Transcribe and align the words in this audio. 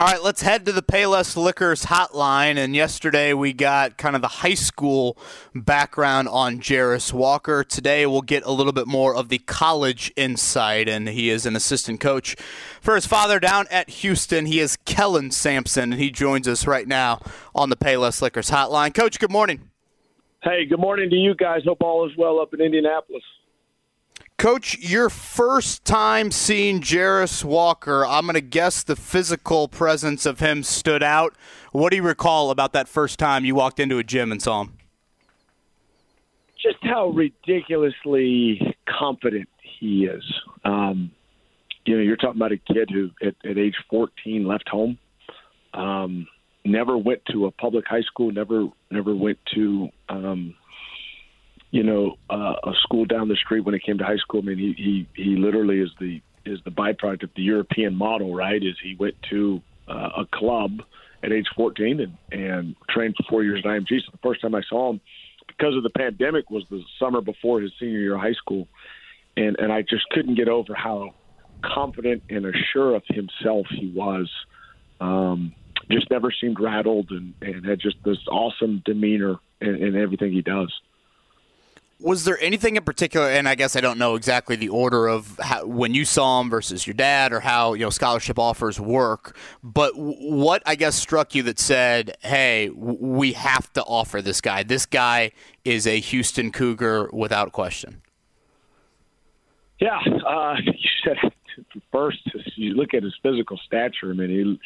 All 0.00 0.08
right, 0.08 0.20
let's 0.20 0.42
head 0.42 0.66
to 0.66 0.72
the 0.72 0.82
Payless 0.82 1.36
Liquors 1.36 1.84
hotline. 1.84 2.56
And 2.56 2.74
yesterday 2.74 3.32
we 3.32 3.52
got 3.52 3.96
kind 3.96 4.16
of 4.16 4.22
the 4.22 4.28
high 4.28 4.54
school 4.54 5.16
background 5.54 6.26
on 6.26 6.58
Jarace 6.58 7.12
Walker. 7.12 7.62
Today 7.62 8.04
we'll 8.04 8.20
get 8.20 8.42
a 8.44 8.50
little 8.50 8.72
bit 8.72 8.88
more 8.88 9.14
of 9.14 9.28
the 9.28 9.38
college 9.38 10.12
insight. 10.16 10.88
And 10.88 11.08
he 11.08 11.30
is 11.30 11.46
an 11.46 11.54
assistant 11.54 12.00
coach 12.00 12.34
for 12.80 12.96
his 12.96 13.06
father 13.06 13.38
down 13.38 13.66
at 13.70 13.88
Houston. 13.88 14.46
He 14.46 14.58
is 14.58 14.76
Kellen 14.78 15.30
Sampson, 15.30 15.92
and 15.92 16.02
he 16.02 16.10
joins 16.10 16.48
us 16.48 16.66
right 16.66 16.88
now 16.88 17.20
on 17.54 17.70
the 17.70 17.76
Payless 17.76 18.20
Liquors 18.20 18.50
hotline. 18.50 18.92
Coach, 18.92 19.20
good 19.20 19.30
morning. 19.30 19.70
Hey, 20.42 20.66
good 20.66 20.80
morning 20.80 21.08
to 21.08 21.16
you 21.16 21.36
guys. 21.36 21.62
Hope 21.64 21.82
all 21.82 22.04
is 22.10 22.16
well 22.18 22.40
up 22.40 22.52
in 22.52 22.60
Indianapolis. 22.60 23.22
Coach, 24.36 24.78
your 24.78 25.08
first 25.08 25.84
time 25.84 26.30
seeing 26.30 26.80
Jarace 26.80 27.44
Walker, 27.44 28.04
I'm 28.04 28.24
going 28.24 28.34
to 28.34 28.40
guess 28.40 28.82
the 28.82 28.96
physical 28.96 29.68
presence 29.68 30.26
of 30.26 30.40
him 30.40 30.62
stood 30.62 31.02
out. 31.02 31.34
What 31.72 31.90
do 31.90 31.96
you 31.96 32.02
recall 32.02 32.50
about 32.50 32.72
that 32.72 32.88
first 32.88 33.18
time 33.18 33.44
you 33.44 33.54
walked 33.54 33.78
into 33.78 33.98
a 33.98 34.04
gym 34.04 34.32
and 34.32 34.42
saw 34.42 34.62
him? 34.62 34.76
Just 36.60 36.78
how 36.82 37.08
ridiculously 37.10 38.76
confident 38.88 39.48
he 39.62 40.06
is. 40.06 40.24
Um, 40.64 41.12
you 41.86 41.96
know, 41.96 42.02
you're 42.02 42.16
talking 42.16 42.40
about 42.40 42.52
a 42.52 42.56
kid 42.56 42.90
who, 42.90 43.10
at, 43.22 43.34
at 43.48 43.56
age 43.56 43.76
14, 43.88 44.46
left 44.46 44.68
home, 44.68 44.98
um, 45.74 46.26
never 46.64 46.98
went 46.98 47.22
to 47.30 47.46
a 47.46 47.50
public 47.50 47.86
high 47.86 48.02
school, 48.02 48.32
never 48.32 48.68
never 48.90 49.14
went 49.14 49.38
to 49.54 49.88
um, 50.08 50.54
you 51.74 51.82
know, 51.82 52.14
uh, 52.30 52.54
a 52.62 52.72
school 52.84 53.04
down 53.04 53.26
the 53.26 53.34
street 53.34 53.64
when 53.64 53.74
it 53.74 53.82
came 53.82 53.98
to 53.98 54.04
high 54.04 54.18
school. 54.18 54.40
I 54.40 54.46
mean, 54.46 54.58
he 54.58 54.74
he 55.16 55.22
he 55.24 55.34
literally 55.34 55.80
is 55.80 55.90
the 55.98 56.22
is 56.46 56.60
the 56.64 56.70
byproduct 56.70 57.24
of 57.24 57.30
the 57.34 57.42
European 57.42 57.96
model, 57.96 58.32
right? 58.32 58.62
Is 58.62 58.76
he 58.80 58.94
went 58.96 59.16
to 59.30 59.60
uh, 59.88 60.10
a 60.18 60.24
club 60.32 60.70
at 61.24 61.32
age 61.32 61.46
14 61.56 61.98
and 61.98 62.16
and 62.30 62.76
trained 62.88 63.16
for 63.16 63.24
four 63.28 63.42
years 63.42 63.60
at 63.64 63.68
IMG. 63.68 63.88
So 63.88 64.12
the 64.12 64.18
first 64.22 64.40
time 64.40 64.54
I 64.54 64.62
saw 64.68 64.92
him, 64.92 65.00
because 65.48 65.76
of 65.76 65.82
the 65.82 65.90
pandemic, 65.90 66.48
was 66.48 66.62
the 66.70 66.80
summer 67.00 67.20
before 67.20 67.60
his 67.60 67.72
senior 67.80 67.98
year 67.98 68.14
of 68.14 68.20
high 68.20 68.34
school, 68.34 68.68
and 69.36 69.58
and 69.58 69.72
I 69.72 69.82
just 69.82 70.08
couldn't 70.10 70.36
get 70.36 70.48
over 70.48 70.76
how 70.76 71.10
confident 71.64 72.22
and 72.30 72.46
assured 72.46 72.94
of 72.94 73.02
himself 73.08 73.66
he 73.70 73.92
was. 73.92 74.30
Um, 75.00 75.52
just 75.90 76.08
never 76.08 76.30
seemed 76.40 76.60
rattled 76.60 77.10
and, 77.10 77.34
and 77.42 77.66
had 77.66 77.80
just 77.80 77.96
this 78.04 78.18
awesome 78.30 78.80
demeanor 78.86 79.38
in, 79.60 79.74
in 79.74 79.96
everything 79.96 80.30
he 80.30 80.40
does 80.40 80.72
was 82.00 82.24
there 82.24 82.38
anything 82.40 82.76
in 82.76 82.82
particular 82.82 83.28
and 83.28 83.48
i 83.48 83.54
guess 83.54 83.76
i 83.76 83.80
don't 83.80 83.98
know 83.98 84.14
exactly 84.14 84.56
the 84.56 84.68
order 84.68 85.06
of 85.06 85.38
how, 85.42 85.64
when 85.64 85.94
you 85.94 86.04
saw 86.04 86.40
him 86.40 86.50
versus 86.50 86.86
your 86.86 86.94
dad 86.94 87.32
or 87.32 87.40
how 87.40 87.74
you 87.74 87.80
know 87.80 87.90
scholarship 87.90 88.38
offers 88.38 88.80
work 88.80 89.36
but 89.62 89.92
what 89.96 90.62
i 90.66 90.74
guess 90.74 90.94
struck 90.94 91.34
you 91.34 91.42
that 91.42 91.58
said 91.58 92.16
hey 92.20 92.68
we 92.70 93.32
have 93.32 93.72
to 93.72 93.82
offer 93.82 94.20
this 94.20 94.40
guy. 94.40 94.62
This 94.62 94.86
guy 94.86 95.32
is 95.64 95.86
a 95.86 96.00
houston 96.00 96.52
cougar 96.52 97.08
without 97.12 97.52
question. 97.52 98.02
Yeah 99.80 100.00
uh, 100.26 100.56
you 100.64 100.90
said 101.04 101.16
first 101.92 102.18
you 102.56 102.74
look 102.74 102.94
at 102.94 103.02
his 103.02 103.14
physical 103.22 103.58
stature 103.64 104.10
i 104.10 104.14
mean 104.14 104.30
he 104.30 104.60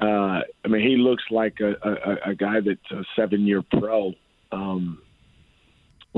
uh, 0.00 0.40
i 0.64 0.68
mean 0.68 0.82
he 0.82 0.96
looks 0.96 1.24
like 1.30 1.60
a, 1.60 1.74
a, 1.82 2.30
a 2.30 2.34
guy 2.34 2.60
that's 2.60 2.90
a 2.90 3.04
seven 3.16 3.46
year 3.46 3.62
pro. 3.62 4.12
Um, 4.52 5.02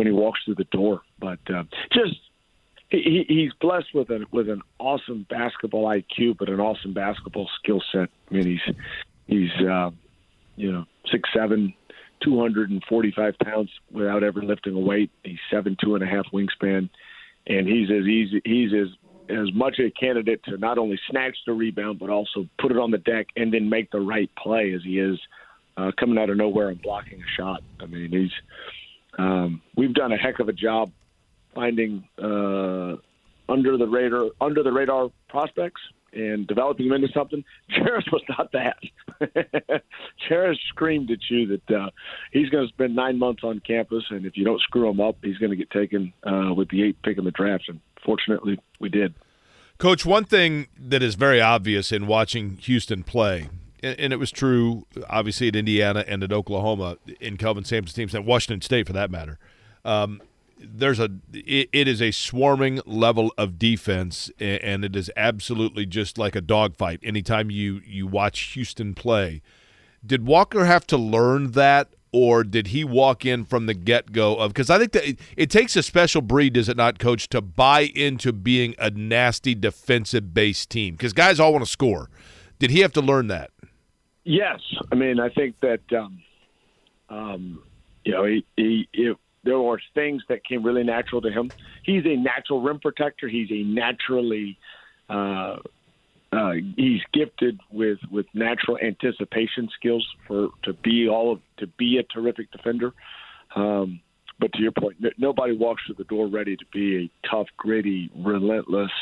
when 0.00 0.06
he 0.06 0.14
walks 0.14 0.40
through 0.46 0.54
the 0.54 0.64
door. 0.64 1.02
But 1.18 1.40
uh, 1.54 1.64
just 1.92 2.18
he, 2.88 3.26
he's 3.28 3.52
blessed 3.60 3.94
with 3.94 4.08
an 4.08 4.24
with 4.32 4.48
an 4.48 4.62
awesome 4.78 5.26
basketball 5.28 5.84
IQ, 5.84 6.38
but 6.38 6.48
an 6.48 6.58
awesome 6.58 6.94
basketball 6.94 7.50
skill 7.62 7.82
set. 7.92 8.08
I 8.30 8.34
mean, 8.34 8.46
he's 8.46 8.74
he's 9.26 9.66
uh, 9.68 9.90
you 10.56 10.72
know 10.72 10.86
six 11.12 11.28
seven, 11.36 11.74
two 12.24 12.40
hundred 12.40 12.70
and 12.70 12.82
forty 12.88 13.12
five 13.14 13.34
pounds 13.44 13.68
without 13.92 14.22
ever 14.22 14.42
lifting 14.42 14.74
a 14.74 14.80
weight. 14.80 15.10
He's 15.22 15.38
seven 15.50 15.76
two 15.78 15.96
and 15.96 16.02
a 16.02 16.06
half 16.06 16.24
wingspan, 16.32 16.88
and 17.46 17.68
he's 17.68 17.90
as 17.90 18.06
easy 18.06 18.40
he's 18.46 18.72
as 18.72 18.88
as 19.28 19.52
much 19.52 19.78
a 19.80 19.90
candidate 19.90 20.42
to 20.44 20.56
not 20.56 20.78
only 20.78 20.98
snatch 21.10 21.36
the 21.46 21.52
rebound 21.52 21.98
but 21.98 22.08
also 22.08 22.46
put 22.58 22.72
it 22.72 22.78
on 22.78 22.90
the 22.90 22.98
deck 22.98 23.26
and 23.36 23.52
then 23.52 23.68
make 23.68 23.90
the 23.90 24.00
right 24.00 24.30
play 24.34 24.72
as 24.72 24.82
he 24.82 24.98
is 24.98 25.20
uh, 25.76 25.92
coming 26.00 26.18
out 26.18 26.30
of 26.30 26.38
nowhere 26.38 26.70
and 26.70 26.80
blocking 26.80 27.20
a 27.20 27.40
shot. 27.40 27.62
I 27.80 27.86
mean, 27.86 28.10
he's 28.10 28.32
um, 29.18 29.62
we've 29.76 29.94
done 29.94 30.12
a 30.12 30.16
heck 30.16 30.38
of 30.38 30.48
a 30.48 30.52
job 30.52 30.90
finding 31.54 32.04
uh, 32.18 32.96
under 33.48 33.76
the 33.76 33.86
radar 33.86 34.30
under 34.40 34.62
the 34.62 34.72
radar 34.72 35.10
prospects 35.28 35.80
and 36.12 36.46
developing 36.46 36.88
them 36.88 37.02
into 37.02 37.12
something. 37.12 37.44
Jarace 37.70 38.10
was 38.12 38.22
not 38.28 38.52
that. 38.52 38.76
Jarace 40.28 40.58
screamed 40.68 41.10
at 41.10 41.18
you 41.28 41.46
that 41.46 41.76
uh, 41.76 41.90
he's 42.32 42.48
going 42.48 42.66
to 42.66 42.72
spend 42.72 42.96
nine 42.96 43.18
months 43.18 43.42
on 43.44 43.60
campus, 43.60 44.04
and 44.10 44.26
if 44.26 44.36
you 44.36 44.44
don't 44.44 44.60
screw 44.60 44.88
him 44.88 45.00
up, 45.00 45.16
he's 45.22 45.38
going 45.38 45.50
to 45.50 45.56
get 45.56 45.70
taken 45.70 46.12
uh, 46.24 46.52
with 46.54 46.68
the 46.70 46.82
eighth 46.82 46.98
pick 47.04 47.18
in 47.18 47.24
the 47.24 47.30
draft. 47.30 47.64
And 47.68 47.80
fortunately, 48.04 48.58
we 48.80 48.88
did. 48.88 49.14
Coach, 49.78 50.04
one 50.04 50.24
thing 50.24 50.66
that 50.78 51.02
is 51.02 51.14
very 51.14 51.40
obvious 51.40 51.90
in 51.92 52.06
watching 52.06 52.56
Houston 52.56 53.02
play 53.02 53.48
and 53.82 54.12
it 54.12 54.18
was 54.18 54.30
true, 54.30 54.86
obviously, 55.08 55.48
at 55.48 55.56
Indiana 55.56 56.04
and 56.06 56.22
at 56.22 56.32
Oklahoma, 56.32 56.96
in 57.20 57.36
Kelvin 57.36 57.64
Sampson's 57.64 57.94
teams, 57.94 58.14
and 58.14 58.26
Washington 58.26 58.60
State 58.60 58.86
for 58.86 58.92
that 58.92 59.10
matter. 59.10 59.38
Um, 59.84 60.20
there's 60.58 61.00
a 61.00 61.10
it, 61.32 61.68
it 61.72 61.88
is 61.88 62.02
a 62.02 62.10
swarming 62.10 62.80
level 62.84 63.32
of 63.38 63.58
defense, 63.58 64.30
and 64.38 64.84
it 64.84 64.94
is 64.94 65.10
absolutely 65.16 65.86
just 65.86 66.18
like 66.18 66.36
a 66.36 66.40
dogfight. 66.40 67.00
Anytime 67.02 67.50
you 67.50 67.80
you 67.86 68.06
watch 68.06 68.40
Houston 68.52 68.94
play, 68.94 69.42
did 70.04 70.26
Walker 70.26 70.64
have 70.64 70.86
to 70.88 70.96
learn 70.96 71.52
that, 71.52 71.88
or 72.12 72.44
did 72.44 72.68
he 72.68 72.84
walk 72.84 73.24
in 73.24 73.44
from 73.44 73.66
the 73.66 73.74
get 73.74 74.12
go 74.12 74.36
of? 74.36 74.52
Because 74.52 74.70
I 74.70 74.78
think 74.78 74.92
that 74.92 75.08
it, 75.08 75.18
it 75.36 75.50
takes 75.50 75.76
a 75.76 75.82
special 75.82 76.20
breed, 76.20 76.54
does 76.54 76.68
it 76.68 76.76
not, 76.76 76.98
Coach, 76.98 77.28
to 77.30 77.40
buy 77.40 77.90
into 77.94 78.32
being 78.32 78.74
a 78.78 78.90
nasty 78.90 79.54
defensive 79.54 80.34
based 80.34 80.70
team? 80.70 80.94
Because 80.94 81.12
guys 81.12 81.40
all 81.40 81.52
want 81.52 81.64
to 81.64 81.70
score. 81.70 82.10
Did 82.58 82.70
he 82.70 82.80
have 82.80 82.92
to 82.92 83.00
learn 83.00 83.28
that? 83.28 83.50
Yes, 84.24 84.60
I 84.92 84.94
mean 84.94 85.18
I 85.18 85.28
think 85.30 85.56
that 85.62 85.80
um, 85.96 86.22
um, 87.08 87.62
you 88.04 88.12
know 88.12 88.24
he, 88.24 88.44
he, 88.56 88.88
he 88.92 89.12
there 89.44 89.58
were 89.58 89.80
things 89.94 90.22
that 90.28 90.44
came 90.44 90.62
really 90.62 90.84
natural 90.84 91.22
to 91.22 91.30
him. 91.30 91.52
He's 91.82 92.04
a 92.04 92.16
natural 92.16 92.60
rim 92.60 92.78
protector. 92.78 93.28
He's 93.28 93.50
a 93.50 93.62
naturally 93.62 94.58
uh, 95.08 95.56
uh, 96.32 96.52
he's 96.76 97.00
gifted 97.12 97.58
with 97.70 97.98
with 98.10 98.26
natural 98.34 98.78
anticipation 98.78 99.68
skills 99.74 100.06
for 100.26 100.48
to 100.62 100.74
be 100.74 101.08
all 101.08 101.32
of 101.32 101.40
to 101.58 101.66
be 101.66 101.98
a 101.98 102.02
terrific 102.04 102.50
defender. 102.52 102.92
Um, 103.56 104.00
but 104.38 104.52
to 104.52 104.62
your 104.62 104.72
point, 104.72 104.98
n- 105.02 105.10
nobody 105.18 105.56
walks 105.56 105.82
through 105.86 105.96
the 105.96 106.04
door 106.04 106.28
ready 106.28 106.56
to 106.56 106.64
be 106.72 107.04
a 107.04 107.28
tough, 107.28 107.48
gritty, 107.56 108.10
relentless 108.16 108.92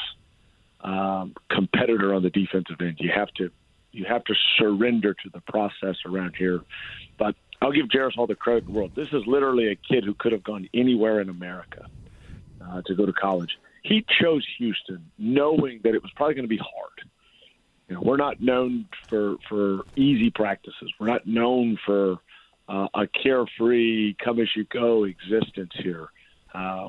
um, 0.81 1.35
competitor 1.51 2.15
on 2.15 2.23
the 2.23 2.31
defensive 2.31 2.77
end. 2.81 2.97
You 2.99 3.11
have 3.15 3.29
to 3.35 3.51
you 3.93 4.05
have 4.05 4.25
to 4.25 4.35
surrender 4.59 5.15
to 5.15 5.31
the 5.33 5.41
process 5.41 5.97
around 6.07 6.35
here. 6.37 6.61
But 7.19 7.35
I'll 7.61 7.73
give 7.73 7.87
Jarace 7.87 8.17
all 8.17 8.27
the 8.27 8.35
credit 8.35 8.67
in 8.67 8.73
the 8.73 8.79
world. 8.79 8.93
This 8.95 9.09
is 9.13 9.27
literally 9.27 9.69
a 9.69 9.75
kid 9.75 10.05
who 10.05 10.15
could 10.15 10.33
have 10.33 10.45
gone 10.45 10.69
anywhere 10.75 11.21
in 11.21 11.29
America 11.29 11.87
uh, 12.65 12.83
to 12.87 12.95
go 12.95 13.07
to 13.07 13.13
college. 13.13 13.59
He 13.83 14.05
chose 14.21 14.47
Houston, 14.59 15.11
knowing 15.19 15.81
that 15.85 15.95
it 15.95 16.03
was 16.03 16.13
probably 16.15 16.35
going 16.35 16.45
to 16.45 16.49
be 16.49 16.59
hard. 16.59 17.11
You 17.89 17.95
know, 17.95 18.03
we're 18.03 18.19
not 18.19 18.41
known 18.41 18.87
for 19.09 19.37
for 19.49 19.81
easy 19.97 20.31
practices. 20.31 20.93
We're 21.01 21.07
not 21.07 21.27
known 21.27 21.79
for 21.87 22.19
uh, 22.69 22.89
a 22.95 23.07
carefree, 23.07 24.15
come 24.23 24.41
as 24.41 24.49
you 24.55 24.65
go 24.65 25.05
existence 25.05 25.73
here. 25.75 26.09
Uh, 26.53 26.89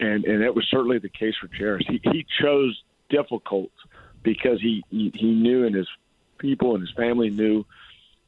and 0.00 0.24
and 0.24 0.42
it 0.42 0.54
was 0.54 0.66
certainly 0.68 0.98
the 0.98 1.08
case 1.08 1.34
for 1.40 1.48
Jarace. 1.48 1.88
He 1.88 2.00
he 2.10 2.26
chose 2.40 2.82
difficult 3.08 3.70
because 4.22 4.60
he 4.60 4.82
he, 4.90 5.12
he 5.14 5.30
knew 5.32 5.64
in 5.64 5.74
his 5.74 5.88
people 6.38 6.74
and 6.74 6.80
his 6.80 6.94
family 6.96 7.30
knew 7.30 7.64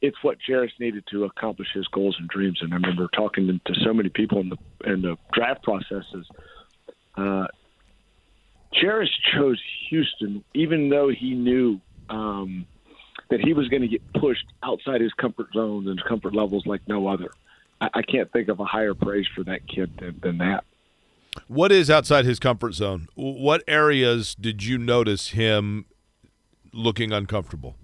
it's 0.01 0.17
what 0.21 0.37
Jarace 0.47 0.77
needed 0.79 1.03
to 1.11 1.25
accomplish 1.25 1.67
his 1.73 1.87
goals 1.87 2.15
and 2.19 2.27
dreams. 2.29 2.59
And 2.61 2.73
I 2.73 2.77
remember 2.77 3.09
talking 3.13 3.59
to, 3.65 3.73
so 3.83 3.93
many 3.93 4.09
people 4.09 4.39
in 4.39 4.49
the 4.49 4.57
in 4.85 5.01
the 5.01 5.17
draft 5.33 5.63
processes. 5.63 6.27
Uh, 7.15 7.47
Jarace 8.73 9.09
chose 9.33 9.59
Houston, 9.89 10.43
even 10.53 10.89
though 10.89 11.09
he 11.09 11.33
knew 11.33 11.81
um, 12.09 12.65
that 13.29 13.39
he 13.39 13.53
was 13.53 13.67
going 13.67 13.81
to 13.81 13.87
get 13.87 14.01
pushed 14.13 14.45
outside 14.63 15.01
his 15.01 15.13
comfort 15.13 15.47
zones 15.53 15.87
and 15.87 16.01
comfort 16.07 16.33
levels 16.33 16.65
like 16.65 16.81
no 16.87 17.07
other. 17.07 17.31
I, 17.81 17.89
I 17.95 18.01
can't 18.03 18.31
think 18.31 18.47
of 18.47 18.59
a 18.59 18.65
higher 18.65 18.93
praise 18.93 19.25
for 19.35 19.43
that 19.43 19.67
kid 19.67 19.91
than, 19.99 20.19
than 20.21 20.37
that. 20.37 20.63
What 21.47 21.71
is 21.71 21.89
outside 21.89 22.25
his 22.25 22.39
comfort 22.39 22.73
zone? 22.73 23.07
What 23.15 23.63
areas 23.67 24.35
did 24.35 24.63
you 24.63 24.77
notice 24.77 25.29
him 25.29 25.85
looking 26.73 27.11
uncomfortable? 27.11 27.75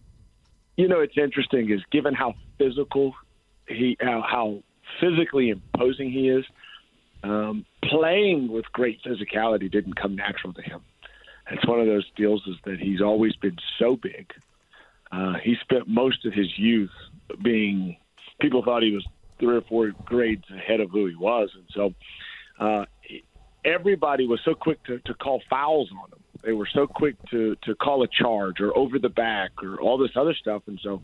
You 0.77 0.88
know, 0.88 1.00
it's 1.00 1.18
interesting 1.18 1.72
is 1.72 1.81
given 1.92 2.13
how 2.13 2.33
physical 2.57 3.13
he, 3.68 3.98
how, 4.00 4.24
how 4.27 4.63
physically 5.00 5.50
imposing 5.50 6.12
he 6.12 6.30
is, 6.30 6.45
um, 7.24 7.66
playing 7.83 8.51
with 8.51 8.66
great 8.72 9.00
physicality 9.04 9.72
didn't 9.72 9.95
come 9.95 10.16
natural 10.16 10.54
to 10.54 10.62
him. 10.62 10.81
It's 11.51 11.66
one 11.68 11.80
of 11.80 11.86
those 11.86 12.06
deals 12.16 12.42
is 12.48 12.56
that 12.66 12.80
he's 12.80 13.01
always 13.01 13.36
been 13.36 13.57
so 13.80 13.95
big. 13.95 14.31
Uh, 15.12 15.33
he 15.44 15.56
spent 15.62 15.88
most 15.88 16.25
of 16.25 16.33
his 16.33 16.48
youth 16.57 16.89
being. 17.44 17.98
People 18.42 18.63
thought 18.63 18.83
he 18.83 18.92
was 18.92 19.06
three 19.39 19.56
or 19.56 19.62
four 19.62 19.92
grades 20.06 20.44
ahead 20.50 20.80
of 20.80 20.89
who 20.92 21.06
he 21.07 21.16
was, 21.16 21.50
and 21.56 21.66
so 21.74 21.94
uh, 22.60 22.86
everybody 23.63 24.28
was 24.28 24.39
so 24.44 24.54
quick 24.54 24.83
to, 24.86 25.00
to 25.06 25.13
call 25.13 25.42
fouls 25.50 25.89
on 25.92 26.10
him. 26.12 26.24
They 26.45 26.53
were 26.53 26.68
so 26.71 26.86
quick 26.86 27.15
to 27.31 27.56
to 27.63 27.75
call 27.75 28.03
a 28.03 28.07
charge 28.07 28.62
or 28.62 28.75
over 28.77 29.00
the 29.00 29.09
back 29.09 29.51
or 29.63 29.81
all 29.81 29.97
this 29.97 30.12
other 30.15 30.36
stuff, 30.36 30.62
and 30.68 30.80
so 30.83 31.01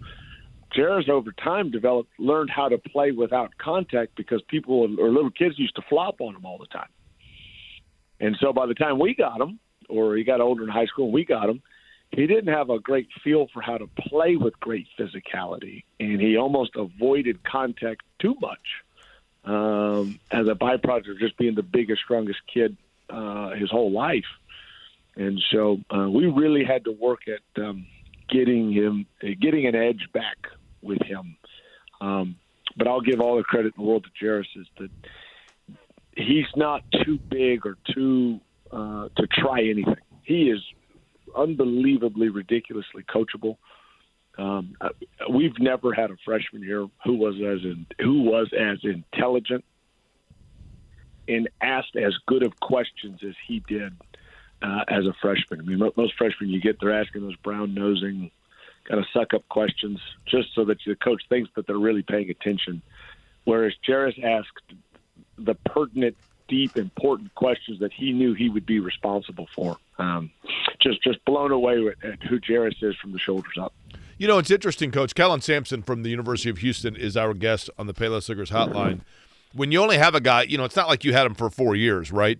Jarace 0.76 1.10
over 1.10 1.32
time 1.32 1.72
developed 1.72 2.12
learned 2.20 2.50
how 2.50 2.70
to 2.70 2.78
play 2.78 3.12
without 3.12 3.58
contact 3.58 4.16
because 4.16 4.42
people 4.48 4.82
or 5.00 5.10
little 5.10 5.32
kids 5.32 5.58
used 5.58 5.76
to 5.76 5.82
flop 5.90 6.22
on 6.22 6.36
him 6.36 6.46
all 6.46 6.58
the 6.58 6.68
time. 6.68 6.90
And 8.20 8.38
so 8.40 8.54
by 8.54 8.68
the 8.68 8.76
time 8.76 9.00
we 9.00 9.16
got 9.16 9.42
him, 9.42 9.60
or 9.90 10.16
he 10.16 10.24
got 10.24 10.42
older 10.42 10.64
in 10.64 10.70
high 10.70 10.86
school 10.86 11.06
and 11.06 11.14
we 11.14 11.26
got 11.26 11.50
him, 11.50 11.62
he 12.12 12.28
didn't 12.28 12.54
have 12.54 12.70
a 12.70 12.80
great 12.80 13.08
feel 13.24 13.48
for 13.54 13.62
how 13.62 13.78
to 13.78 13.88
play 13.98 14.36
with 14.36 14.60
great 14.60 14.88
physicality, 14.98 15.84
and 16.00 16.22
he 16.22 16.38
almost 16.38 16.72
avoided 16.76 17.44
contact 17.44 18.04
too 18.20 18.36
much 18.40 18.84
um, 19.46 20.20
as 20.30 20.48
a 20.48 20.54
byproduct 20.54 21.10
of 21.10 21.20
just 21.20 21.38
being 21.38 21.56
the 21.56 21.64
biggest, 21.64 22.02
strongest 22.04 22.40
kid 22.54 22.78
uh, 23.10 23.52
his 23.52 23.72
whole 23.72 23.92
life. 23.92 24.26
And 25.16 25.42
so 25.52 25.78
uh, 25.94 26.10
we 26.10 26.28
really 26.28 26.64
had 26.64 26.86
to 26.86 26.92
work 26.92 27.22
at 27.28 27.64
um, 27.64 27.86
getting 28.30 28.72
him, 28.72 29.06
getting 29.42 29.68
an 29.68 29.76
edge 29.76 30.08
back 30.14 30.38
with 30.82 31.02
him. 31.04 31.36
Um, 32.00 32.36
but 32.78 32.88
I'll 32.88 33.02
give 33.02 33.20
all 33.20 33.38
the 33.38 33.44
credit 33.44 33.74
in 33.78 33.84
the 33.84 33.90
world 33.90 34.06
to 34.06 34.26
Jarace 34.26 34.46
is 34.56 34.68
that 34.80 34.90
he's 36.16 36.46
not 36.56 36.84
too 37.04 37.20
big 37.30 37.66
or 37.66 37.78
too 37.94 38.40
uh, 38.72 39.10
to 39.18 39.28
try 39.28 39.60
anything. 39.60 39.96
He 40.24 40.50
is 40.50 40.62
unbelievably, 41.36 42.30
ridiculously 42.30 43.04
coachable. 43.04 43.58
Um, 44.38 44.76
uh, 44.80 44.90
we've 45.30 45.60
never 45.60 45.94
had 45.94 46.10
a 46.10 46.16
freshman 46.24 46.64
here 46.64 46.88
who 47.04 47.16
was 47.16 47.36
as 47.36 47.64
in, 47.64 47.86
who 48.00 48.24
was 48.24 48.50
as 48.58 48.80
intelligent 48.84 49.66
and 51.28 51.50
asked 51.62 51.96
as 51.96 52.14
good 52.28 52.44
of 52.44 52.58
questions 52.62 53.20
as 53.28 53.36
he 53.48 53.62
did 53.68 53.94
uh, 54.62 54.84
as 54.88 55.06
a 55.06 55.14
freshman. 55.22 55.60
I 55.60 55.64
mean, 55.64 55.92
most 55.96 56.14
freshmen 56.18 56.50
you 56.50 56.62
get, 56.62 56.80
they're 56.80 56.94
asking 56.94 57.22
those 57.22 57.36
brown 57.38 57.74
nosing, 57.74 58.32
kind 58.86 59.00
of 59.00 59.06
suck 59.14 59.34
up 59.34 59.48
questions 59.50 60.00
just 60.26 60.54
so 60.54 60.66
that 60.66 60.78
the 60.86 60.96
coach 60.96 61.24
thinks 61.30 61.50
that 61.56 61.68
they're 61.68 61.78
really 61.78 62.04
paying 62.04 62.30
attention. 62.30 62.82
Whereas 63.46 63.74
Jarace 63.88 64.24
asked 64.24 64.76
the 65.38 65.56
pertinent, 65.56 66.16
deep, 66.48 66.78
important 66.78 67.34
questions 67.36 67.80
that 67.80 67.94
he 67.94 68.12
knew 68.12 68.34
he 68.34 68.50
would 68.50 68.66
be 68.66 68.80
responsible 68.80 69.48
for. 69.56 69.78
Um, 69.98 70.32
just 70.80 71.02
just 71.02 71.24
blown 71.26 71.52
away 71.52 71.88
at 72.04 72.22
who 72.24 72.40
Jarace 72.40 72.84
is 72.84 72.96
from 72.98 73.14
the 73.14 73.20
shoulders 73.20 73.54
up. 73.60 73.74
You 74.18 74.28
know, 74.28 74.38
it's 74.38 74.52
interesting, 74.52 74.92
Coach. 74.92 75.16
Kellen 75.16 75.42
Sampson 75.42 75.82
from 75.82 76.04
the 76.04 76.10
University 76.10 76.50
of 76.50 76.60
Houston 76.60 76.96
is 76.96 77.18
our 77.18 77.34
guest 77.34 77.70
on 77.80 77.88
the 77.88 77.94
Payless 77.94 78.30
Liquors 78.30 78.52
Hotline. 78.52 79.02
When 79.54 79.72
you 79.72 79.82
only 79.82 79.98
have 79.98 80.14
a 80.14 80.22
guy, 80.22 80.44
you 80.44 80.58
know, 80.58 80.64
it's 80.64 80.76
not 80.76 80.88
like 80.88 81.04
you 81.04 81.14
had 81.14 81.26
him 81.26 81.34
for 81.34 81.50
four 81.50 81.76
years, 81.76 82.12
right? 82.12 82.40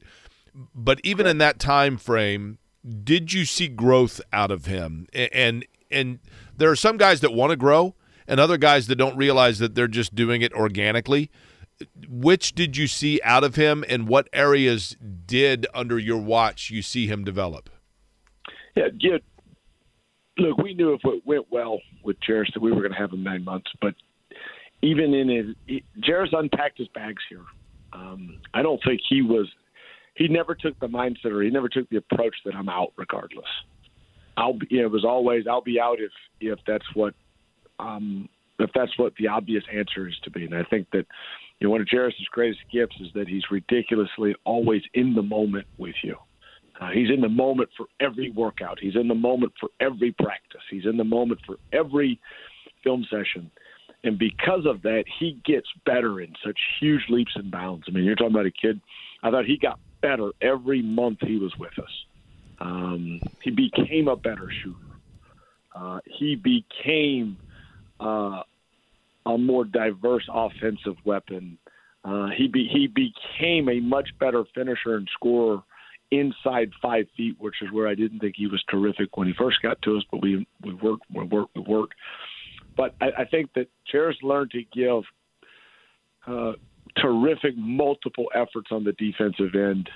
But 0.54 1.00
even 1.04 1.26
in 1.28 1.38
that 1.38 1.60
time 1.60 1.98
frame, 1.98 2.58
did 3.04 3.34
you 3.34 3.46
see 3.46 3.68
growth 3.68 4.22
out 4.34 4.52
of 4.52 4.66
him? 4.66 5.08
And 5.14 5.66
and 5.90 6.20
there 6.58 6.70
are 6.70 6.76
some 6.76 6.98
guys 6.98 7.22
that 7.22 7.34
want 7.34 7.52
to 7.52 7.56
grow, 7.56 7.96
and 8.28 8.40
other 8.40 8.58
guys 8.58 8.88
that 8.88 8.96
don't 8.96 9.18
realize 9.18 9.60
that 9.60 9.76
they're 9.76 9.88
just 9.88 10.16
doing 10.16 10.42
it 10.42 10.54
organically. 10.54 11.30
Which 12.08 12.54
did 12.54 12.78
you 12.78 12.86
see 12.88 13.20
out 13.24 13.44
of 13.44 13.56
him, 13.56 13.84
and 13.90 14.08
what 14.08 14.30
areas 14.34 14.96
did 15.26 15.66
under 15.74 15.98
your 15.98 16.20
watch 16.20 16.70
you 16.70 16.82
see 16.82 17.08
him 17.08 17.24
develop? 17.24 17.70
Yeah, 18.76 18.90
yeah. 19.00 19.18
Look, 20.38 20.60
we 20.60 20.74
knew 20.74 20.94
if 20.94 21.02
it 21.04 21.24
went 21.26 21.48
well 21.50 21.80
with 22.04 22.18
Jarace 22.22 22.54
that 22.54 22.62
we 22.62 22.72
were 22.72 22.82
going 22.82 22.94
to 22.94 22.98
have 22.98 23.12
him 23.12 23.24
nine 23.24 23.44
months, 23.44 23.70
but 23.82 23.96
even 24.82 25.14
in 25.14 25.56
his, 25.68 25.82
Jarace 26.00 26.34
unpacked 26.34 26.78
his 26.78 26.88
bags 26.90 27.22
here. 27.30 27.46
Um, 27.94 28.40
I 28.54 28.62
don't 28.62 28.82
think 28.86 29.02
he 29.08 29.22
was 29.22 29.48
he 30.16 30.28
never 30.28 30.56
took 30.56 30.80
the 30.80 30.88
mindset 30.88 31.32
or 31.32 31.42
he 31.42 31.50
never 31.50 31.70
took 31.70 31.90
the 31.90 31.98
approach 31.98 32.36
that 32.46 32.56
I'm 32.56 32.70
out 32.70 32.94
regardless. 32.98 33.46
I'll 34.38 34.54
be, 34.54 34.68
it 34.72 34.92
was 34.92 35.06
always 35.06 35.46
I'll 35.50 35.62
be 35.62 35.80
out 35.80 35.98
if 36.00 36.12
if 36.40 36.60
that's 36.66 36.86
what 36.94 37.14
um, 37.80 38.30
if 38.60 38.70
that's 38.74 38.98
what 38.98 39.14
the 39.20 39.28
obvious 39.28 39.64
answer 39.74 40.08
is 40.08 40.16
to 40.24 40.32
be. 40.32 40.46
And 40.46 40.56
I 40.56 40.64
think 40.70 40.88
that 40.92 41.06
you 41.60 41.68
know 41.68 41.72
one 41.72 41.82
of 41.82 41.88
Jarace's 41.88 42.28
greatest 42.32 42.62
gifts 42.72 42.96
is 43.02 43.08
that 43.14 43.28
he's 43.28 43.44
ridiculously 43.52 44.36
always 44.46 44.82
in 44.94 45.14
the 45.14 45.22
moment 45.22 45.68
with 45.78 45.96
you. 46.04 46.16
Uh, 46.80 46.90
he's 46.92 47.10
in 47.14 47.22
the 47.22 47.30
moment 47.30 47.70
for 47.78 47.86
every 48.00 48.32
workout. 48.32 48.80
He's 48.80 48.96
in 48.96 49.08
the 49.08 49.16
moment 49.16 49.54
for 49.60 49.70
every 49.80 50.14
practice. 50.14 50.62
He's 50.70 50.86
in 50.86 50.98
the 50.98 51.04
moment 51.04 51.40
for 51.46 51.58
every 51.72 52.20
film 52.84 53.06
session. 53.10 53.52
And 54.04 54.18
because 54.18 54.66
of 54.66 54.82
that, 54.82 55.04
he 55.20 55.40
gets 55.46 55.68
better 55.86 56.22
in 56.22 56.34
such 56.44 56.58
huge 56.80 57.02
leaps 57.10 57.34
and 57.36 57.52
bounds. 57.52 57.84
I 57.88 57.92
mean, 57.92 58.04
you're 58.04 58.16
talking 58.16 58.34
about 58.34 58.48
a 58.48 58.52
kid. 58.52 58.82
I 59.22 59.30
thought 59.30 59.46
he 59.46 59.58
got 59.58 59.80
better 60.02 60.32
every 60.42 60.82
month 60.82 61.20
he 61.22 61.38
was 61.38 61.54
with 61.60 61.78
us. 61.78 61.92
Um, 62.60 63.20
he 63.42 63.52
became 63.52 64.08
a 64.08 64.16
better 64.16 64.50
shooter. 64.64 64.78
Uh, 65.76 66.00
he 66.06 66.36
became 66.36 67.38
uh, 68.00 68.44
a 69.26 69.38
more 69.38 69.66
diverse 69.66 70.28
offensive 70.32 70.96
weapon. 71.06 71.58
Uh, 72.04 72.28
he 72.36 72.48
be, 72.48 72.68
he 72.72 72.88
became 72.88 73.70
a 73.70 73.80
much 73.80 74.10
better 74.20 74.44
finisher 74.54 74.96
and 74.96 75.08
scorer 75.14 75.62
inside 76.12 76.70
five 76.82 77.06
feet, 77.16 77.36
which 77.40 77.56
is 77.62 77.72
where 77.72 77.88
I 77.88 77.96
didn't 77.96 78.20
think 78.20 78.36
he 78.38 78.48
was 78.48 78.64
terrific 78.70 79.16
when 79.16 79.28
he 79.28 79.34
first 79.38 79.62
got 79.62 79.82
to 79.84 79.98
us. 79.98 80.04
But 80.12 80.22
we 80.22 80.46
we 80.64 80.74
worked 80.74 81.04
we 81.14 81.24
worked 81.24 81.56
we 81.56 81.62
worked. 81.62 81.96
But 82.76 82.96
I, 83.02 83.08
I 83.20 83.26
think 83.26 83.52
that 83.56 83.68
Jarace 83.94 84.22
learned 84.22 84.52
to 84.52 84.64
give 84.74 85.04
uh, 86.28 86.54
terrific 87.02 87.58
multiple 87.58 88.26
efforts 88.36 88.68
on 88.72 88.84
the 88.84 88.94
defensive 88.94 89.56
end, 89.56 89.90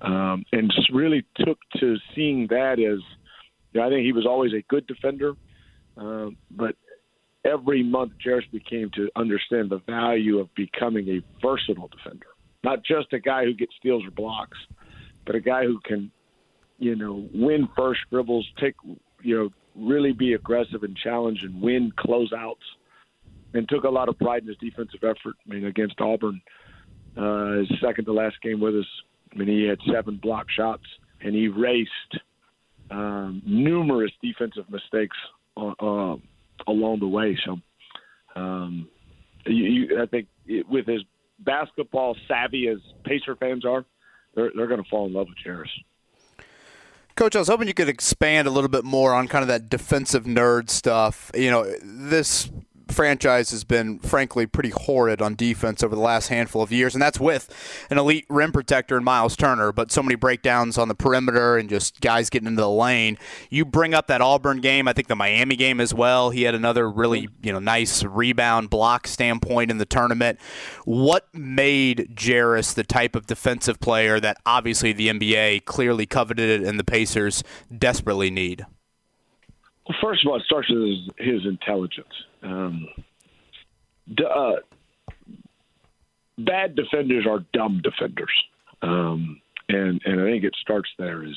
um, 0.00 0.44
and 0.52 0.72
really 0.92 1.24
took 1.36 1.58
to 1.78 1.96
seeing 2.14 2.46
that 2.48 2.78
as. 2.78 3.00
You 3.72 3.80
know, 3.80 3.86
I 3.86 3.90
think 3.90 4.04
he 4.04 4.12
was 4.12 4.26
always 4.26 4.52
a 4.52 4.62
good 4.68 4.86
defender, 4.86 5.32
uh, 5.96 6.26
but 6.50 6.76
every 7.44 7.82
month 7.82 8.12
Jarace 8.24 8.50
became 8.50 8.90
to 8.94 9.10
understand 9.16 9.70
the 9.70 9.80
value 9.86 10.38
of 10.38 10.54
becoming 10.54 11.08
a 11.08 11.22
versatile 11.40 11.88
defender, 11.88 12.26
not 12.62 12.84
just 12.84 13.12
a 13.14 13.18
guy 13.18 13.44
who 13.44 13.54
gets 13.54 13.72
steals 13.78 14.04
or 14.04 14.10
blocks, 14.10 14.58
but 15.24 15.34
a 15.34 15.40
guy 15.40 15.64
who 15.64 15.80
can, 15.80 16.10
you 16.78 16.94
know, 16.96 17.26
win 17.32 17.68
first 17.76 18.00
dribbles, 18.10 18.46
take, 18.60 18.74
you 19.22 19.36
know, 19.36 19.48
really 19.74 20.12
be 20.12 20.34
aggressive 20.34 20.82
and 20.82 20.94
challenge 20.96 21.42
and 21.42 21.62
win 21.62 21.92
closeouts 21.98 22.56
and 23.54 23.68
took 23.68 23.84
a 23.84 23.90
lot 23.90 24.08
of 24.08 24.18
pride 24.18 24.42
in 24.42 24.48
his 24.48 24.56
defensive 24.58 25.02
effort. 25.02 25.36
I 25.46 25.54
mean, 25.54 25.66
against 25.66 26.00
Auburn, 26.00 26.40
uh, 27.16 27.58
his 27.58 27.68
second 27.80 28.06
to 28.06 28.12
last 28.12 28.40
game 28.42 28.60
with 28.60 28.76
us. 28.76 28.86
I 29.32 29.38
mean, 29.38 29.48
he 29.48 29.64
had 29.64 29.78
seven 29.92 30.16
block 30.22 30.46
shots 30.50 30.84
and 31.20 31.34
he 31.34 31.48
raced 31.48 31.90
um, 32.90 33.42
numerous 33.46 34.12
defensive 34.22 34.68
mistakes 34.70 35.16
uh, 35.56 35.72
uh, 35.80 36.16
along 36.66 37.00
the 37.00 37.08
way. 37.08 37.38
So, 37.44 37.58
um, 38.36 38.88
you, 39.46 39.64
you, 39.64 40.02
I 40.02 40.06
think 40.06 40.28
it, 40.46 40.68
with 40.68 40.86
his 40.86 41.02
basketball 41.38 42.16
savvy 42.28 42.68
as 42.68 42.78
Pacer 43.04 43.36
fans 43.36 43.64
are, 43.64 43.84
they're, 44.34 44.50
they're 44.54 44.66
going 44.66 44.82
to 44.82 44.88
fall 44.88 45.06
in 45.06 45.12
love 45.12 45.28
with 45.28 45.38
Jarace. 45.44 45.68
Coach, 47.14 47.36
I 47.36 47.40
was 47.40 47.48
hoping 47.48 47.68
you 47.68 47.74
could 47.74 47.90
expand 47.90 48.48
a 48.48 48.50
little 48.50 48.70
bit 48.70 48.84
more 48.84 49.12
on 49.12 49.28
kind 49.28 49.42
of 49.42 49.48
that 49.48 49.68
defensive 49.68 50.24
nerd 50.24 50.70
stuff. 50.70 51.30
You 51.34 51.50
know, 51.50 51.70
this 51.82 52.50
franchise 52.92 53.50
has 53.50 53.64
been, 53.64 53.98
frankly, 53.98 54.46
pretty 54.46 54.70
horrid 54.70 55.20
on 55.20 55.34
defense 55.34 55.82
over 55.82 55.94
the 55.94 56.00
last 56.00 56.28
handful 56.28 56.62
of 56.62 56.70
years, 56.70 56.94
and 56.94 57.02
that's 57.02 57.18
with 57.18 57.52
an 57.90 57.98
elite 57.98 58.26
rim 58.28 58.52
protector 58.52 58.96
in 58.96 59.04
Myles 59.04 59.36
Turner, 59.36 59.72
but 59.72 59.90
so 59.90 60.02
many 60.02 60.14
breakdowns 60.14 60.78
on 60.78 60.88
the 60.88 60.94
perimeter 60.94 61.56
and 61.56 61.68
just 61.68 62.00
guys 62.00 62.30
getting 62.30 62.48
into 62.48 62.62
the 62.62 62.70
lane. 62.70 63.18
You 63.50 63.64
bring 63.64 63.94
up 63.94 64.06
that 64.06 64.20
Auburn 64.20 64.60
game, 64.60 64.86
I 64.86 64.92
think 64.92 65.08
the 65.08 65.16
Miami 65.16 65.56
game 65.56 65.80
as 65.80 65.92
well. 65.92 66.30
He 66.30 66.42
had 66.42 66.54
another 66.54 66.90
really, 66.90 67.28
you 67.42 67.52
know, 67.52 67.58
nice 67.58 68.04
rebound 68.04 68.70
block 68.70 69.06
standpoint 69.06 69.70
in 69.70 69.78
the 69.78 69.86
tournament. 69.86 70.38
What 70.84 71.26
made 71.34 72.12
Jarace 72.14 72.74
the 72.74 72.84
type 72.84 73.16
of 73.16 73.26
defensive 73.26 73.80
player 73.80 74.20
that 74.20 74.38
obviously 74.46 74.92
the 74.92 75.08
NBA 75.08 75.64
clearly 75.64 76.06
coveted 76.06 76.62
and 76.62 76.78
the 76.78 76.84
Pacers 76.84 77.42
desperately 77.76 78.30
need? 78.30 78.66
Well, 79.88 79.98
first 80.00 80.24
of 80.24 80.30
all, 80.30 80.36
it 80.36 80.44
starts 80.44 80.70
with 80.70 80.82
his, 80.82 80.98
his 81.18 81.46
intelligence. 81.46 82.12
Um, 82.42 82.88
uh, 84.18 84.52
bad 86.38 86.74
defenders 86.74 87.26
are 87.28 87.44
dumb 87.52 87.80
defenders, 87.82 88.32
um, 88.82 89.40
and 89.68 90.00
and 90.04 90.20
I 90.20 90.24
think 90.24 90.44
it 90.44 90.56
starts 90.60 90.90
there. 90.98 91.24
Is 91.24 91.36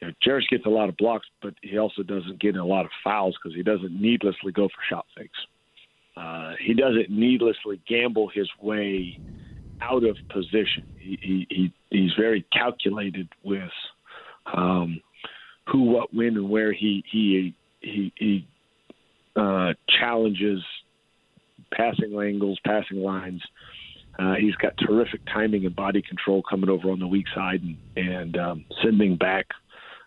you 0.00 0.08
know, 0.08 0.14
Jarace 0.26 0.48
gets 0.48 0.66
a 0.66 0.70
lot 0.70 0.88
of 0.88 0.96
blocks, 0.96 1.26
but 1.42 1.54
he 1.62 1.78
also 1.78 2.02
doesn't 2.02 2.40
get 2.40 2.56
a 2.56 2.64
lot 2.64 2.84
of 2.84 2.90
fouls 3.04 3.36
because 3.40 3.54
he 3.54 3.62
doesn't 3.62 4.00
needlessly 4.00 4.52
go 4.52 4.68
for 4.68 4.82
shot 4.88 5.06
fakes. 5.16 5.38
Uh, 6.16 6.52
he 6.60 6.74
doesn't 6.74 7.10
needlessly 7.10 7.80
gamble 7.88 8.28
his 8.34 8.48
way 8.60 9.18
out 9.80 10.04
of 10.04 10.16
position. 10.30 10.86
He, 10.98 11.18
he, 11.22 11.46
he 11.50 11.72
he's 11.90 12.12
very 12.18 12.44
calculated 12.52 13.28
with 13.42 13.70
um, 14.52 15.00
who, 15.70 15.82
what, 15.84 16.12
when, 16.12 16.36
and 16.36 16.50
where 16.50 16.72
he 16.72 17.04
he 17.10 17.54
he, 17.80 18.12
he 18.16 18.46
uh, 19.36 19.72
challenges 20.00 20.62
passing 21.72 22.18
angles, 22.20 22.58
passing 22.64 22.98
lines. 22.98 23.42
Uh, 24.18 24.34
he's 24.34 24.54
got 24.56 24.74
terrific 24.78 25.20
timing 25.32 25.64
and 25.64 25.74
body 25.74 26.02
control 26.02 26.42
coming 26.48 26.68
over 26.68 26.90
on 26.90 26.98
the 26.98 27.06
weak 27.06 27.26
side 27.34 27.62
and, 27.62 27.76
and 27.96 28.36
um, 28.36 28.64
sending 28.82 29.16
back, 29.16 29.46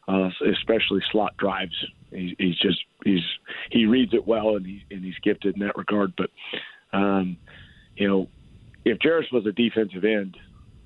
uh, 0.08 0.30
especially 0.54 1.02
slot 1.12 1.36
drives. 1.38 1.74
He, 2.12 2.36
he's 2.38 2.58
just 2.60 2.78
he's 3.04 3.24
he 3.72 3.86
reads 3.86 4.14
it 4.14 4.26
well 4.28 4.56
and, 4.56 4.66
he, 4.66 4.84
and 4.92 5.04
he's 5.04 5.18
gifted 5.24 5.56
in 5.56 5.66
that 5.66 5.76
regard. 5.76 6.14
But 6.16 6.30
um, 6.94 7.38
you 7.96 8.08
know, 8.08 8.28
if 8.86 9.00
Jarace 9.00 9.32
was 9.34 9.46
a 9.48 9.52
defensive 9.52 10.04
end, 10.04 10.38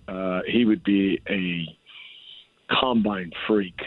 uh, 0.08 0.41
he 0.48 0.63
would 0.63 0.84
be 0.84 1.22
a 1.29 1.65
combine 2.74 3.31
freak 3.48 3.79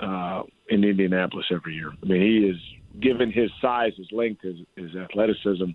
uh, 0.00 0.42
in 0.68 0.84
Indianapolis 0.84 1.46
every 1.50 1.74
year. 1.74 1.92
I 2.02 2.06
mean, 2.06 2.22
he 2.22 2.48
is 2.48 2.56
given 3.00 3.30
his 3.30 3.50
size, 3.60 3.92
his 3.96 4.10
length, 4.12 4.42
his, 4.42 4.56
his 4.76 4.96
athleticism, 4.96 5.70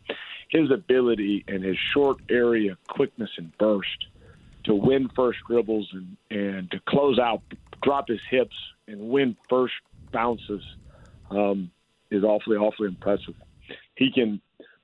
his 0.50 0.72
ability, 0.72 1.44
and 1.48 1.64
his 1.64 1.78
short 1.94 2.18
area 2.30 2.78
quickness 2.88 3.30
and 3.38 3.56
burst 3.58 4.06
to 4.66 4.74
win 4.74 5.10
first 5.16 5.40
dribbles 5.48 5.88
and, 5.94 6.18
and 6.30 6.72
to 6.72 6.80
close 6.88 7.20
out, 7.20 7.42
drop 7.84 8.08
his 8.08 8.20
hips, 8.30 8.56
and 8.88 9.00
win 9.10 9.36
first 9.50 9.74
bounces 10.12 10.62
um, 11.30 11.72
is 12.12 12.24
awfully, 12.24 12.58
awfully 12.58 12.88
impressive. 12.88 13.36
He 13.96 14.12
can 14.12 14.42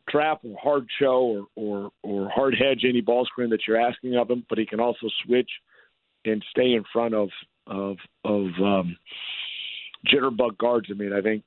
trap 0.09 0.41
or 0.43 0.57
hard 0.61 0.87
show 0.99 1.47
or, 1.55 1.91
or, 1.91 1.91
or 2.03 2.29
hard 2.29 2.55
hedge 2.55 2.83
any 2.87 3.01
ball 3.01 3.25
screen 3.25 3.49
that 3.49 3.61
you're 3.67 3.79
asking 3.79 4.15
of 4.15 4.29
him, 4.29 4.45
but 4.49 4.57
he 4.57 4.65
can 4.65 4.79
also 4.79 5.07
switch 5.25 5.49
and 6.25 6.43
stay 6.51 6.73
in 6.73 6.83
front 6.91 7.13
of 7.13 7.29
of 7.67 7.97
of 8.25 8.47
um, 8.63 8.97
jitterbug 10.07 10.57
guards. 10.57 10.87
I 10.89 10.93
mean, 10.93 11.13
I 11.13 11.21
think 11.21 11.43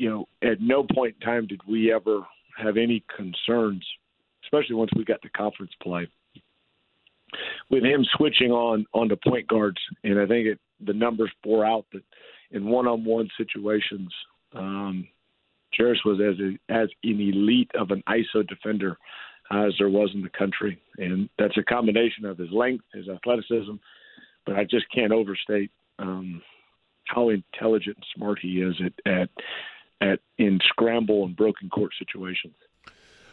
you 0.00 0.08
know, 0.08 0.26
at 0.42 0.60
no 0.60 0.82
point 0.82 1.16
in 1.20 1.26
time 1.26 1.46
did 1.46 1.60
we 1.68 1.92
ever 1.92 2.20
have 2.56 2.76
any 2.76 3.04
concerns, 3.14 3.84
especially 4.44 4.74
once 4.74 4.90
we 4.96 5.04
got 5.04 5.20
to 5.22 5.28
conference 5.30 5.72
play, 5.82 6.08
with 7.70 7.84
him 7.84 8.04
switching 8.16 8.50
on 8.50 8.86
onto 8.94 9.16
point 9.16 9.46
guards. 9.46 9.76
And 10.02 10.18
I 10.18 10.26
think 10.26 10.46
it, 10.46 10.58
the 10.84 10.94
numbers 10.94 11.30
bore 11.44 11.66
out 11.66 11.84
that 11.92 12.02
in 12.50 12.66
one-on-one 12.66 13.28
situations, 13.36 14.12
um, 14.54 15.06
Jarace 15.78 16.04
was 16.04 16.18
as 16.20 16.40
a, 16.40 16.74
as 16.74 16.88
an 17.04 17.20
elite 17.20 17.70
of 17.78 17.90
an 17.90 18.02
ISO 18.08 18.46
defender 18.48 18.96
as 19.52 19.72
there 19.78 19.90
was 19.90 20.10
in 20.14 20.22
the 20.22 20.30
country, 20.30 20.80
and 20.98 21.28
that's 21.38 21.56
a 21.58 21.62
combination 21.62 22.24
of 22.24 22.38
his 22.38 22.50
length, 22.52 22.84
his 22.94 23.08
athleticism, 23.08 23.74
but 24.46 24.56
I 24.56 24.64
just 24.64 24.86
can't 24.94 25.12
overstate 25.12 25.70
um, 25.98 26.42
how 27.04 27.30
intelligent 27.30 27.96
and 27.96 28.06
smart 28.14 28.38
he 28.40 28.60
is 28.60 28.74
at, 28.84 29.12
at 29.12 29.30
at 30.02 30.20
in 30.38 30.58
scramble 30.66 31.24
and 31.24 31.36
broken 31.36 31.68
court 31.68 31.92
situations. 31.98 32.54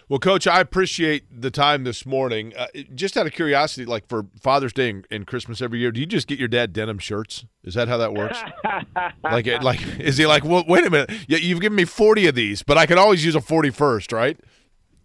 Well, 0.09 0.19
Coach, 0.19 0.47
I 0.47 0.61
appreciate 0.61 1.41
the 1.41 1.51
time 1.51 1.83
this 1.83 2.05
morning. 2.05 2.53
Uh, 2.55 2.67
just 2.95 3.17
out 3.17 3.27
of 3.27 3.33
curiosity, 3.33 3.85
like 3.85 4.07
for 4.07 4.27
Father's 4.41 4.71
Day 4.71 4.89
and, 4.89 5.07
and, 5.11 5.27
Christmas 5.27 5.61
every 5.61 5.79
year, 5.79 5.91
do 5.91 5.99
you 5.99 6.05
just 6.05 6.27
get 6.27 6.39
your 6.39 6.47
dad 6.47 6.71
denim 6.71 6.97
shirts? 6.97 7.45
Is 7.65 7.73
that 7.73 7.89
how 7.89 7.97
that 7.97 8.13
works? 8.13 8.39
like, 9.23 9.47
like, 9.61 9.99
is 9.99 10.15
he 10.15 10.25
like, 10.25 10.45
well, 10.45 10.63
wait 10.65 10.85
a 10.85 10.89
minute, 10.89 11.11
you've 11.27 11.59
given 11.59 11.75
me 11.75 11.83
forty 11.83 12.25
of 12.27 12.35
these, 12.35 12.63
but 12.63 12.77
I 12.77 12.85
can 12.85 12.97
always 12.97 13.25
use 13.25 13.35
a 13.35 13.41
forty-first, 13.41 14.13
right? 14.13 14.39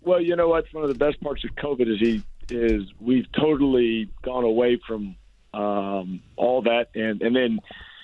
Well, 0.03 0.21
you 0.21 0.37
know 0.37 0.49
what's 0.49 0.73
one 0.73 0.85
of 0.85 0.89
the 0.89 0.99
best 0.99 1.21
parts 1.21 1.43
of 1.45 1.51
COVID 1.57 1.93
is 1.93 1.99
he 2.01 2.23
is 2.55 2.83
we've 3.01 3.27
totally 3.33 4.09
gone 4.23 4.45
away 4.45 4.81
from 4.87 5.17
um, 5.55 6.21
all 6.37 6.63
that, 6.63 6.89
and 6.95 7.23
and 7.23 7.35
then 7.35 7.61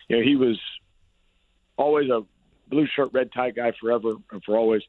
you 0.08 0.16
know 0.16 0.22
he 0.22 0.36
was 0.36 0.58
always 1.76 2.10
a 2.10 2.22
blue 2.68 2.86
shirt, 2.86 3.10
red 3.12 3.32
tie 3.32 3.50
guy 3.50 3.72
forever 3.80 4.14
and 4.30 4.42
for 4.44 4.56
always. 4.56 4.82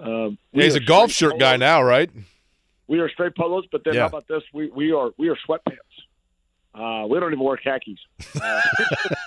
Um, 0.00 0.38
yeah, 0.52 0.64
he's 0.64 0.74
a 0.74 0.80
golf 0.80 1.10
shirt 1.10 1.32
polos. 1.32 1.40
guy 1.40 1.56
now, 1.56 1.82
right? 1.82 2.10
We 2.88 3.00
are 3.00 3.08
straight 3.08 3.36
polos, 3.36 3.64
but 3.70 3.84
then 3.84 3.94
yeah. 3.94 4.00
how 4.00 4.06
about 4.08 4.28
this? 4.28 4.42
We 4.52 4.70
we 4.70 4.92
are 4.92 5.10
we 5.18 5.28
are 5.28 5.36
sweatpants. 5.48 5.78
Uh, 6.74 7.06
we 7.06 7.20
don't 7.20 7.32
even 7.32 7.44
wear 7.44 7.58
khakis. 7.58 7.98
Uh, 8.40 8.60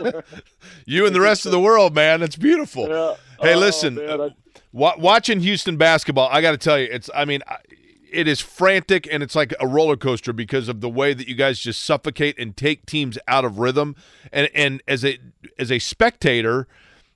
you 0.86 1.06
and 1.06 1.16
the 1.16 1.22
rest 1.22 1.46
of 1.46 1.52
the 1.52 1.60
world, 1.60 1.94
man. 1.94 2.24
It's 2.24 2.36
beautiful. 2.36 2.90
Yeah. 2.90 3.16
Hey, 3.40 3.54
oh, 3.54 3.60
listen, 3.60 3.96
man, 3.96 4.22
I, 4.22 4.30
watching 4.74 5.40
Houston 5.40 5.78
basketball, 5.78 6.28
I 6.32 6.42
got 6.42 6.52
to 6.52 6.58
tell 6.58 6.80
you, 6.80 6.88
it's. 6.90 7.10
I 7.14 7.26
mean, 7.26 7.42
it 8.16 8.28
is 8.28 8.40
frantic 8.40 9.08
and 9.12 9.22
it's 9.22 9.36
like 9.36 9.54
a 9.60 9.68
roller 9.68 9.98
coaster 9.98 10.32
because 10.32 10.70
of 10.70 10.80
the 10.80 10.90
way 10.90 11.14
that 11.14 11.28
you 11.28 11.36
guys 11.36 11.60
just 11.60 11.84
suffocate 11.84 12.40
and 12.40 12.56
take 12.56 12.86
teams 12.86 13.18
out 13.28 13.44
of 13.44 13.60
rhythm. 13.60 13.96
And 14.32 14.50
and 14.56 14.82
as 14.88 15.04
a 15.04 15.20
as 15.60 15.72
a 15.72 15.80
spectator, 15.80 16.68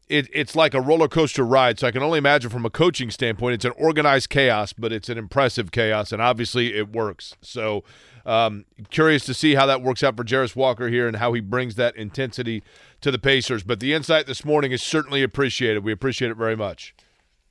it, 0.10 0.28
it's 0.34 0.56
like 0.56 0.74
a 0.74 0.82
roller 0.82 1.08
coaster 1.08 1.46
ride. 1.46 1.80
So 1.80 1.88
I 1.88 1.92
can 1.92 2.04
only 2.04 2.18
imagine 2.18 2.50
from 2.50 2.66
a 2.66 2.70
coaching 2.70 3.12
standpoint, 3.12 3.54
it's 3.54 3.66
an 3.66 3.74
organized 3.78 4.30
chaos, 4.30 4.74
but 4.74 4.92
it's 4.92 5.08
an 5.08 5.18
impressive 5.18 5.72
chaos, 5.72 6.12
and 6.12 6.22
obviously 6.22 6.76
it 6.76 6.92
works. 6.92 7.38
So 7.42 7.84
um, 8.26 8.66
curious 8.90 9.24
to 9.26 9.34
see 9.34 9.56
how 9.56 9.66
that 9.68 9.82
works 9.82 10.04
out 10.04 10.18
for 10.18 10.24
Jarace 10.24 10.56
Walker 10.56 10.90
here 10.90 11.08
and 11.08 11.18
how 11.18 11.32
he 11.34 11.42
brings 11.42 11.76
that 11.76 11.96
intensity 11.96 12.62
to 13.02 13.12
the 13.12 13.20
Pacers. 13.20 13.64
But 13.64 13.80
the 13.80 13.94
insight 13.94 14.28
this 14.28 14.44
morning 14.44 14.72
is 14.72 14.84
certainly 14.84 15.24
appreciated. 15.24 15.84
We 15.84 15.94
appreciate 15.94 16.32
it 16.32 16.38
very 16.38 16.58
much. 16.58 16.94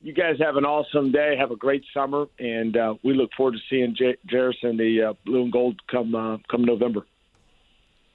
You 0.01 0.13
guys 0.13 0.37
have 0.39 0.57
an 0.57 0.65
awesome 0.65 1.11
day. 1.11 1.37
Have 1.37 1.51
a 1.51 1.57
great 1.57 1.85
summer, 1.93 2.27
and 2.39 2.77
uh, 2.77 2.95
we 3.03 3.15
look 3.15 3.31
forward 3.37 3.55
to 3.55 3.59
seeing 3.69 3.97
J- 3.97 4.17
Jarace 4.33 4.63
in 4.63 4.77
the 4.77 5.03
uh, 5.03 5.13
blue 5.27 5.43
and 5.43 5.53
gold 5.53 5.81
come 5.91 6.15
uh, 6.15 6.39
come 6.49 6.65
November. 6.65 7.07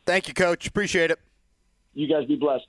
Thank 0.05 0.27
you, 0.27 0.33
Coach. 0.33 0.67
Appreciate 0.67 1.11
it. 1.11 1.19
You 1.93 2.07
guys 2.07 2.25
be 2.25 2.35
blessed. 2.35 2.65